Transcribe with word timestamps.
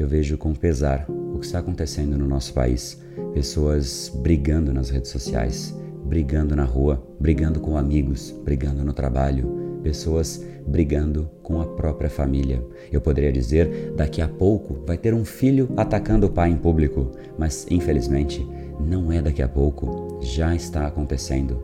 eu 0.00 0.08
vejo 0.08 0.38
com 0.38 0.54
pesar 0.54 1.04
o 1.08 1.38
que 1.38 1.44
está 1.44 1.58
acontecendo 1.58 2.16
no 2.16 2.26
nosso 2.26 2.54
país. 2.54 2.98
Pessoas 3.34 4.10
brigando 4.22 4.72
nas 4.72 4.88
redes 4.88 5.10
sociais, 5.10 5.76
brigando 6.06 6.56
na 6.56 6.64
rua, 6.64 7.06
brigando 7.20 7.60
com 7.60 7.76
amigos, 7.76 8.34
brigando 8.42 8.82
no 8.82 8.94
trabalho, 8.94 9.78
pessoas 9.82 10.42
brigando 10.66 11.30
com 11.42 11.60
a 11.60 11.66
própria 11.66 12.08
família. 12.08 12.64
Eu 12.90 13.02
poderia 13.02 13.30
dizer, 13.30 13.92
daqui 13.94 14.22
a 14.22 14.28
pouco 14.28 14.82
vai 14.86 14.96
ter 14.96 15.12
um 15.12 15.24
filho 15.24 15.68
atacando 15.76 16.26
o 16.26 16.30
pai 16.30 16.50
em 16.50 16.56
público, 16.56 17.10
mas 17.38 17.66
infelizmente 17.70 18.46
não 18.80 19.12
é 19.12 19.20
daqui 19.20 19.42
a 19.42 19.48
pouco, 19.48 20.18
já 20.22 20.54
está 20.54 20.86
acontecendo. 20.86 21.62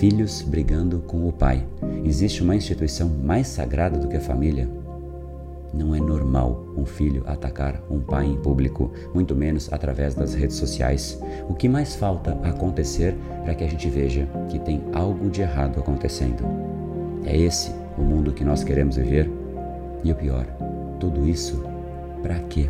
Filhos 0.00 0.42
brigando 0.42 0.98
com 1.06 1.28
o 1.28 1.32
pai. 1.32 1.64
Existe 2.04 2.42
uma 2.42 2.56
instituição 2.56 3.08
mais 3.08 3.46
sagrada 3.46 3.98
do 3.98 4.08
que 4.08 4.16
a 4.16 4.20
família? 4.20 4.68
Não 5.72 5.94
é 5.94 6.00
normal 6.00 6.64
um 6.76 6.86
filho 6.86 7.22
atacar 7.26 7.82
um 7.90 8.00
pai 8.00 8.26
em 8.26 8.36
público, 8.36 8.90
muito 9.14 9.34
menos 9.34 9.72
através 9.72 10.14
das 10.14 10.34
redes 10.34 10.56
sociais. 10.56 11.20
O 11.48 11.54
que 11.54 11.68
mais 11.68 11.94
falta 11.94 12.38
acontecer 12.42 13.14
para 13.44 13.54
que 13.54 13.64
a 13.64 13.68
gente 13.68 13.88
veja 13.88 14.28
que 14.48 14.58
tem 14.58 14.82
algo 14.92 15.28
de 15.28 15.42
errado 15.42 15.78
acontecendo? 15.78 16.44
É 17.24 17.36
esse 17.36 17.70
o 17.98 18.02
mundo 18.02 18.32
que 18.32 18.44
nós 18.44 18.64
queremos 18.64 18.96
viver? 18.96 19.30
E 20.02 20.12
o 20.12 20.14
pior, 20.14 20.46
tudo 20.98 21.28
isso 21.28 21.62
para 22.22 22.38
quê? 22.48 22.66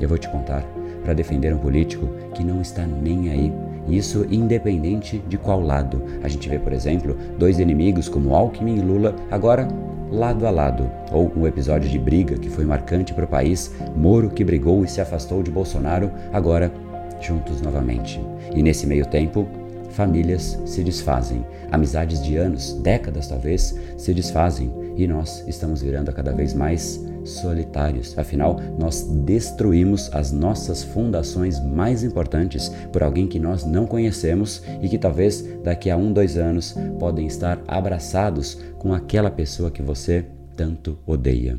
Eu 0.00 0.08
vou 0.08 0.18
te 0.18 0.28
contar. 0.28 0.64
Para 1.04 1.14
defender 1.14 1.54
um 1.54 1.58
político 1.58 2.06
que 2.34 2.44
não 2.44 2.60
está 2.60 2.84
nem 2.84 3.30
aí. 3.30 3.52
Isso 3.88 4.26
independente 4.30 5.18
de 5.26 5.38
qual 5.38 5.60
lado. 5.60 6.02
A 6.22 6.28
gente 6.28 6.48
vê, 6.48 6.58
por 6.58 6.72
exemplo, 6.72 7.16
dois 7.38 7.58
inimigos 7.58 8.08
como 8.08 8.34
Alckmin 8.34 8.76
e 8.76 8.80
Lula 8.80 9.14
agora 9.30 9.68
lado 10.10 10.46
a 10.46 10.50
lado. 10.50 10.90
Ou 11.12 11.32
um 11.36 11.46
episódio 11.46 11.88
de 11.88 11.98
briga 11.98 12.36
que 12.36 12.48
foi 12.48 12.64
marcante 12.64 13.12
para 13.14 13.24
o 13.24 13.28
país, 13.28 13.72
Moro 13.96 14.30
que 14.30 14.44
brigou 14.44 14.84
e 14.84 14.88
se 14.88 15.00
afastou 15.00 15.42
de 15.42 15.50
Bolsonaro, 15.50 16.10
agora 16.32 16.72
juntos 17.20 17.60
novamente. 17.60 18.20
E 18.54 18.62
nesse 18.62 18.86
meio 18.86 19.06
tempo, 19.06 19.46
famílias 19.90 20.58
se 20.64 20.82
desfazem, 20.84 21.44
amizades 21.72 22.22
de 22.22 22.36
anos, 22.36 22.74
décadas 22.74 23.28
talvez, 23.28 23.78
se 23.96 24.14
desfazem 24.14 24.72
e 24.96 25.06
nós 25.06 25.44
estamos 25.46 25.82
virando 25.82 26.10
a 26.10 26.12
cada 26.12 26.32
vez 26.32 26.54
mais 26.54 27.04
solitários. 27.24 28.16
Afinal, 28.18 28.58
nós 28.78 29.02
destruímos 29.02 30.10
as 30.12 30.32
nossas 30.32 30.82
fundações 30.82 31.60
mais 31.60 32.02
importantes 32.02 32.70
por 32.92 33.02
alguém 33.02 33.26
que 33.26 33.38
nós 33.38 33.64
não 33.64 33.86
conhecemos 33.86 34.62
e 34.82 34.88
que 34.88 34.98
talvez 34.98 35.44
daqui 35.62 35.90
a 35.90 35.96
um, 35.96 36.12
dois 36.12 36.36
anos 36.36 36.74
podem 36.98 37.26
estar 37.26 37.62
abraçados 37.66 38.58
com 38.78 38.92
aquela 38.92 39.30
pessoa 39.30 39.70
que 39.70 39.82
você 39.82 40.24
tanto 40.56 40.98
odeia. 41.06 41.58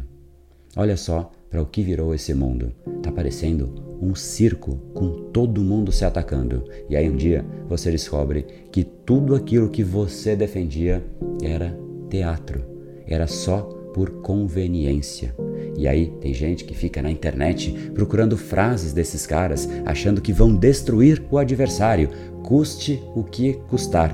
Olha 0.75 0.97
só 0.97 1.31
para 1.49 1.61
o 1.61 1.65
que 1.65 1.81
virou 1.81 2.13
esse 2.13 2.33
mundo. 2.33 2.71
Está 2.97 3.11
parecendo 3.11 3.89
um 4.01 4.15
circo 4.15 4.77
com 4.93 5.29
todo 5.31 5.61
mundo 5.61 5.91
se 5.91 6.05
atacando. 6.05 6.63
E 6.89 6.95
aí 6.95 7.09
um 7.09 7.15
dia 7.15 7.45
você 7.67 7.91
descobre 7.91 8.45
que 8.71 8.83
tudo 8.83 9.35
aquilo 9.35 9.69
que 9.69 9.83
você 9.83 10.35
defendia 10.35 11.03
era 11.41 11.77
teatro, 12.09 12.63
era 13.05 13.27
só 13.27 13.61
por 13.93 14.21
conveniência. 14.21 15.35
E 15.79 15.87
aí 15.87 16.07
tem 16.19 16.33
gente 16.33 16.65
que 16.65 16.75
fica 16.75 17.01
na 17.01 17.09
internet 17.09 17.71
procurando 17.95 18.35
frases 18.35 18.91
desses 18.91 19.25
caras, 19.25 19.69
achando 19.85 20.19
que 20.19 20.33
vão 20.33 20.53
destruir 20.53 21.23
o 21.31 21.37
adversário, 21.37 22.09
custe 22.43 23.01
o 23.15 23.23
que 23.23 23.53
custar, 23.69 24.13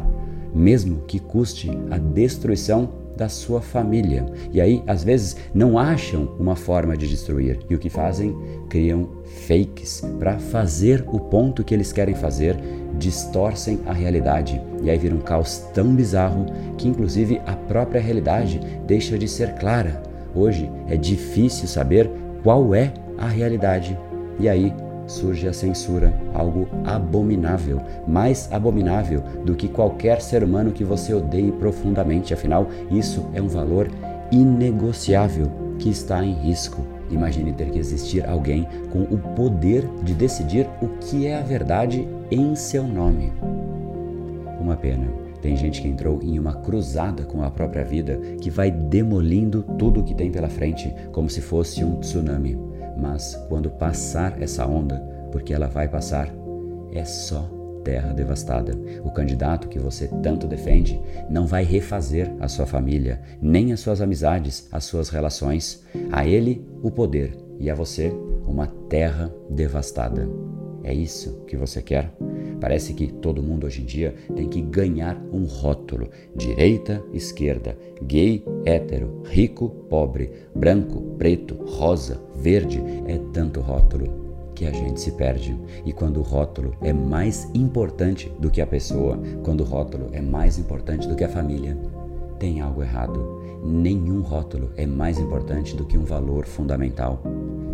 mesmo 0.54 1.02
que 1.08 1.20
custe 1.20 1.72
a 1.90 1.98
destruição 1.98 3.04
da 3.18 3.28
sua 3.28 3.62
família. 3.62 4.28
E 4.54 4.62
aí, 4.62 4.84
às 4.86 5.04
vezes, 5.04 5.38
não 5.56 5.80
acham 5.80 6.36
uma 6.38 6.56
forma 6.56 6.96
de 6.96 7.08
destruir. 7.08 7.58
E 7.68 7.74
o 7.74 7.80
que 7.80 7.90
fazem? 7.90 8.38
Criam 8.70 9.10
fakes 9.48 10.04
para 10.20 10.38
fazer 10.38 11.04
o 11.08 11.20
ponto 11.20 11.64
que 11.64 11.74
eles 11.74 11.92
querem 11.92 12.14
fazer, 12.14 12.56
distorcem 13.00 13.80
a 13.88 13.94
realidade. 13.94 14.62
E 14.84 14.90
aí 14.92 15.00
vira 15.00 15.16
um 15.16 15.22
caos 15.22 15.64
tão 15.74 15.96
bizarro 15.96 16.46
que, 16.78 16.88
inclusive, 16.88 17.42
a 17.48 17.54
própria 17.54 18.00
realidade 18.00 18.62
deixa 18.86 19.18
de 19.18 19.28
ser 19.28 19.56
clara. 19.56 20.15
Hoje 20.35 20.69
é 20.88 20.97
difícil 20.97 21.68
saber 21.68 22.12
qual 22.44 22.75
é 22.75 22.91
a 23.18 23.28
realidade. 23.28 23.97
E 24.40 24.50
aí 24.50 24.73
surge 25.07 25.47
a 25.47 25.53
censura, 25.53 26.13
algo 26.34 26.68
abominável, 26.84 27.81
mais 28.07 28.51
abominável 28.51 29.24
do 29.45 29.56
que 29.56 29.68
qualquer 29.68 30.22
ser 30.22 30.44
humano 30.44 30.72
que 30.72 30.84
você 30.84 31.13
odeie 31.13 31.51
profundamente. 31.53 32.34
Afinal, 32.34 32.68
isso 32.91 33.25
é 33.34 33.41
um 33.41 33.47
valor 33.47 33.88
inegociável 34.31 35.50
que 35.79 35.90
está 35.90 36.24
em 36.24 36.34
risco. 36.34 36.85
Imagine 37.09 37.53
ter 37.53 37.69
que 37.69 37.79
existir 37.79 38.28
alguém 38.28 38.68
com 38.91 39.03
o 39.03 39.18
poder 39.35 39.88
de 40.03 40.13
decidir 40.13 40.68
o 40.81 40.88
que 41.00 41.28
é 41.28 41.38
a 41.38 41.41
verdade 41.41 42.07
em 42.31 42.56
seu 42.56 42.84
nome. 42.84 43.31
Uma 44.59 44.75
pena. 44.75 45.25
Tem 45.45 45.56
gente 45.56 45.79
que 45.79 45.88
entrou 45.88 46.23
em 46.23 46.39
uma 46.39 46.56
cruzada 46.56 47.23
com 47.23 47.44
a 47.44 47.51
própria 47.51 47.85
vida 47.85 48.19
que 48.41 48.50
vai 48.50 48.72
demolindo 48.72 49.61
tudo 49.78 50.00
o 50.00 50.03
que 50.03 50.16
tem 50.16 50.31
pela 50.31 50.50
frente, 50.50 50.91
como 51.11 51.29
se 51.29 51.39
fosse 51.39 51.83
um 51.83 52.00
tsunami. 52.00 52.57
Mas 53.00 53.35
quando 53.47 53.69
passar 53.69 54.41
essa 54.41 54.66
onda, 54.66 54.97
porque 55.31 55.53
ela 55.53 55.67
vai 55.67 55.88
passar, 55.88 56.33
é 56.91 57.06
só 57.06 57.47
terra 57.83 58.11
devastada. 58.11 58.75
O 59.03 59.11
candidato 59.11 59.69
que 59.69 59.78
você 59.78 60.07
tanto 60.23 60.47
defende 60.47 61.00
não 61.29 61.45
vai 61.45 61.63
refazer 61.63 62.33
a 62.39 62.47
sua 62.47 62.66
família, 62.66 63.22
nem 63.39 63.72
as 63.72 63.81
suas 63.81 64.01
amizades, 64.01 64.67
as 64.72 64.85
suas 64.85 65.09
relações. 65.09 65.83
A 66.12 66.25
ele 66.25 66.67
o 66.81 66.89
poder 66.89 67.38
e 67.59 67.69
a 67.69 67.75
você 67.75 68.12
uma 68.47 68.66
terra 68.66 69.31
devastada. 69.47 70.27
É 70.85 70.94
isso 70.94 71.41
que 71.47 71.57
você 71.57 71.81
quer? 71.81 72.13
Parece 72.62 72.94
que 72.94 73.07
todo 73.07 73.41
mundo 73.41 73.66
hoje 73.66 73.81
em 73.81 73.85
dia 73.85 74.13
tem 74.35 74.47
que 74.47 74.62
ganhar 74.62 75.19
um 75.34 75.46
rótulo: 75.46 76.09
direita, 76.35 77.03
esquerda, 77.12 77.75
gay, 78.03 78.46
hétero, 78.63 79.24
rico, 79.25 79.68
pobre, 79.90 80.31
branco, 80.53 81.01
preto, 81.18 81.56
rosa, 81.56 82.22
verde. 82.35 82.79
É 83.07 83.18
tanto 83.34 83.62
rótulo 83.62 84.53
que 84.53 84.68
a 84.68 84.72
gente 84.72 85.01
se 85.01 85.12
perde. 85.13 85.59
E 85.88 85.91
quando 85.91 86.18
o 86.18 86.24
rótulo 86.24 86.75
é 86.81 86.94
mais 86.94 87.50
importante 87.56 88.31
do 88.40 88.51
que 88.51 88.62
a 88.62 88.68
pessoa, 88.68 89.19
quando 89.44 89.62
o 89.62 89.66
rótulo 89.66 90.09
é 90.12 90.22
mais 90.22 90.59
importante 90.59 91.07
do 91.07 91.16
que 91.16 91.24
a 91.24 91.29
família, 91.29 91.75
tem 92.38 92.62
algo 92.62 92.84
errado. 92.84 93.41
Nenhum 93.63 94.22
rótulo 94.22 94.69
é 94.78 94.85
mais 94.85 95.18
importante 95.18 95.75
do 95.75 95.84
que 95.84 95.97
um 95.97 96.06
valor 96.06 96.45
fundamental. 96.45 97.24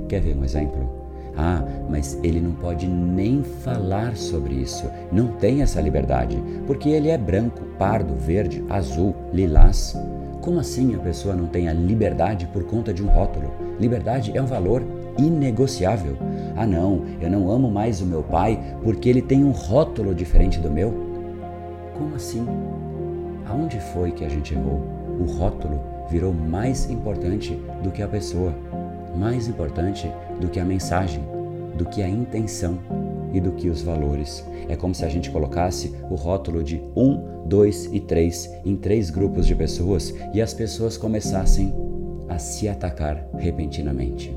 Quer 0.07 0.21
ver 0.21 0.37
um 0.37 0.45
exemplo? 0.45 1.10
Ah, 1.35 1.63
mas 1.89 2.19
ele 2.23 2.41
não 2.41 2.51
pode 2.51 2.87
nem 2.87 3.43
falar 3.43 4.15
sobre 4.15 4.55
isso, 4.55 4.89
não 5.11 5.27
tem 5.27 5.61
essa 5.61 5.81
liberdade, 5.81 6.41
porque 6.67 6.89
ele 6.89 7.09
é 7.09 7.17
branco, 7.17 7.63
pardo, 7.77 8.15
verde, 8.15 8.63
azul, 8.69 9.15
lilás. 9.33 9.95
Como 10.41 10.59
assim 10.59 10.95
a 10.95 10.99
pessoa 10.99 11.35
não 11.35 11.47
tem 11.47 11.69
a 11.69 11.73
liberdade 11.73 12.47
por 12.47 12.63
conta 12.63 12.93
de 12.93 13.03
um 13.03 13.07
rótulo? 13.07 13.51
Liberdade 13.79 14.35
é 14.35 14.41
um 14.41 14.47
valor 14.47 14.83
inegociável. 15.17 16.17
Ah, 16.55 16.65
não, 16.65 17.03
eu 17.19 17.29
não 17.29 17.49
amo 17.51 17.69
mais 17.69 18.01
o 18.01 18.05
meu 18.05 18.23
pai 18.23 18.59
porque 18.83 19.07
ele 19.07 19.21
tem 19.21 19.43
um 19.43 19.51
rótulo 19.51 20.15
diferente 20.15 20.59
do 20.59 20.71
meu? 20.71 20.93
Como 21.97 22.15
assim? 22.15 22.45
Aonde 23.45 23.79
foi 23.93 24.11
que 24.11 24.25
a 24.25 24.29
gente 24.29 24.53
errou? 24.55 24.81
O 25.19 25.25
rótulo 25.25 25.79
virou 26.09 26.33
mais 26.33 26.89
importante 26.89 27.59
do 27.83 27.91
que 27.91 28.01
a 28.01 28.07
pessoa 28.07 28.53
mais 29.15 29.47
importante 29.47 30.11
do 30.39 30.47
que 30.47 30.59
a 30.59 30.65
mensagem, 30.65 31.23
do 31.77 31.85
que 31.85 32.01
a 32.01 32.09
intenção 32.09 32.79
e 33.33 33.39
do 33.39 33.51
que 33.53 33.69
os 33.69 33.81
valores. 33.81 34.45
É 34.67 34.75
como 34.75 34.93
se 34.93 35.05
a 35.05 35.09
gente 35.09 35.29
colocasse 35.29 35.95
o 36.09 36.15
rótulo 36.15 36.63
de 36.63 36.81
um, 36.95 37.45
dois 37.45 37.85
e 37.91 37.99
três 37.99 38.49
em 38.65 38.75
três 38.75 39.09
grupos 39.09 39.47
de 39.47 39.55
pessoas 39.55 40.13
e 40.33 40.41
as 40.41 40.53
pessoas 40.53 40.97
começassem 40.97 41.73
a 42.29 42.37
se 42.37 42.67
atacar 42.67 43.27
repentinamente. 43.37 44.33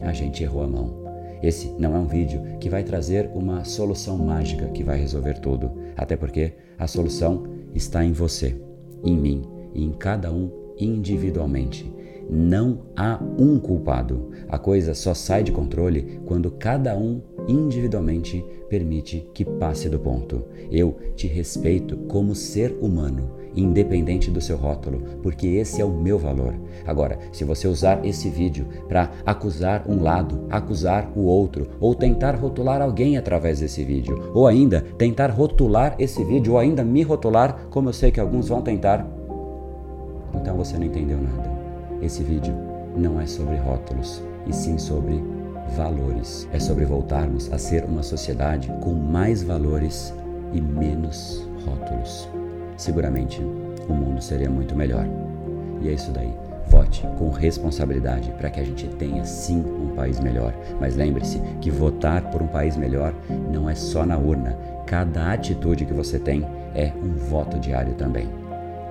A 0.00 0.12
gente 0.12 0.42
errou 0.42 0.62
a 0.62 0.68
mão. 0.68 1.00
Esse 1.42 1.72
não 1.78 1.94
é 1.94 1.98
um 1.98 2.06
vídeo 2.06 2.42
que 2.58 2.68
vai 2.68 2.82
trazer 2.82 3.30
uma 3.34 3.64
solução 3.64 4.18
mágica 4.18 4.66
que 4.68 4.84
vai 4.84 4.98
resolver 4.98 5.38
tudo, 5.38 5.70
até 5.96 6.16
porque 6.16 6.52
a 6.78 6.86
solução 6.86 7.44
está 7.74 8.04
em 8.04 8.12
você, 8.12 8.60
em 9.04 9.16
mim 9.16 9.42
e 9.74 9.84
em 9.84 9.92
cada 9.92 10.30
um 10.30 10.50
individualmente. 10.78 11.90
Não 12.32 12.82
há 12.96 13.18
um 13.36 13.58
culpado. 13.58 14.30
A 14.48 14.56
coisa 14.56 14.94
só 14.94 15.14
sai 15.14 15.42
de 15.42 15.50
controle 15.50 16.20
quando 16.24 16.48
cada 16.52 16.96
um 16.96 17.20
individualmente 17.48 18.44
permite 18.68 19.28
que 19.34 19.44
passe 19.44 19.88
do 19.88 19.98
ponto. 19.98 20.44
Eu 20.70 20.96
te 21.16 21.26
respeito 21.26 21.96
como 22.06 22.36
ser 22.36 22.78
humano, 22.80 23.32
independente 23.56 24.30
do 24.30 24.40
seu 24.40 24.56
rótulo, 24.56 25.02
porque 25.24 25.48
esse 25.48 25.82
é 25.82 25.84
o 25.84 25.90
meu 25.90 26.16
valor. 26.16 26.54
Agora, 26.86 27.18
se 27.32 27.42
você 27.42 27.66
usar 27.66 28.06
esse 28.06 28.30
vídeo 28.30 28.68
para 28.88 29.10
acusar 29.26 29.84
um 29.88 30.00
lado, 30.00 30.46
acusar 30.48 31.10
o 31.16 31.22
outro, 31.22 31.66
ou 31.80 31.96
tentar 31.96 32.36
rotular 32.36 32.80
alguém 32.80 33.16
através 33.16 33.58
desse 33.58 33.82
vídeo, 33.82 34.30
ou 34.32 34.46
ainda 34.46 34.82
tentar 34.96 35.30
rotular 35.30 35.96
esse 35.98 36.22
vídeo, 36.22 36.52
ou 36.52 36.58
ainda 36.60 36.84
me 36.84 37.02
rotular, 37.02 37.66
como 37.70 37.88
eu 37.88 37.92
sei 37.92 38.12
que 38.12 38.20
alguns 38.20 38.48
vão 38.48 38.62
tentar, 38.62 39.04
então 40.32 40.56
você 40.56 40.78
não 40.78 40.84
entendeu 40.84 41.20
nada. 41.20 41.49
Esse 42.02 42.22
vídeo 42.22 42.54
não 42.96 43.20
é 43.20 43.26
sobre 43.26 43.56
rótulos, 43.56 44.22
e 44.46 44.52
sim 44.52 44.78
sobre 44.78 45.22
valores. 45.76 46.48
É 46.52 46.58
sobre 46.58 46.84
voltarmos 46.84 47.52
a 47.52 47.58
ser 47.58 47.84
uma 47.84 48.02
sociedade 48.02 48.72
com 48.80 48.92
mais 48.92 49.42
valores 49.42 50.14
e 50.52 50.60
menos 50.60 51.46
rótulos. 51.64 52.28
Seguramente 52.76 53.40
o 53.88 53.92
mundo 53.92 54.22
seria 54.22 54.50
muito 54.50 54.74
melhor. 54.74 55.06
E 55.82 55.88
é 55.88 55.92
isso 55.92 56.10
daí. 56.10 56.32
Vote 56.68 57.04
com 57.18 57.30
responsabilidade 57.30 58.30
para 58.32 58.48
que 58.48 58.60
a 58.60 58.64
gente 58.64 58.86
tenha 58.90 59.24
sim 59.24 59.58
um 59.58 59.94
país 59.94 60.20
melhor. 60.20 60.54
Mas 60.80 60.96
lembre-se 60.96 61.40
que 61.60 61.70
votar 61.70 62.30
por 62.30 62.40
um 62.40 62.46
país 62.46 62.76
melhor 62.76 63.12
não 63.52 63.68
é 63.68 63.74
só 63.74 64.06
na 64.06 64.16
urna. 64.16 64.56
Cada 64.86 65.32
atitude 65.32 65.84
que 65.84 65.92
você 65.92 66.18
tem 66.18 66.46
é 66.74 66.92
um 67.02 67.14
voto 67.28 67.58
diário 67.58 67.94
também. 67.94 68.39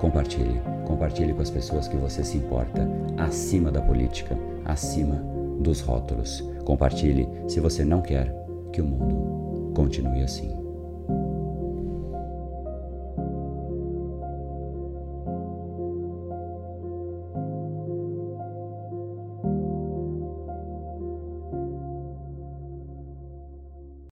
Compartilhe, 0.00 0.62
compartilhe 0.86 1.34
com 1.34 1.42
as 1.42 1.50
pessoas 1.50 1.86
que 1.86 1.94
você 1.94 2.24
se 2.24 2.38
importa, 2.38 2.88
acima 3.18 3.70
da 3.70 3.82
política, 3.82 4.34
acima 4.64 5.16
dos 5.60 5.82
rótulos. 5.82 6.42
Compartilhe 6.64 7.28
se 7.46 7.60
você 7.60 7.84
não 7.84 8.00
quer 8.00 8.34
que 8.72 8.80
o 8.80 8.86
mundo 8.86 9.72
continue 9.74 10.22
assim. 10.22 10.59